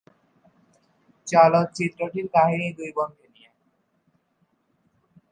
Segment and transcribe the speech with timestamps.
[1.27, 3.49] চলচ্চিত্রটির কাহিনী দুই বোনকে নিয়ে।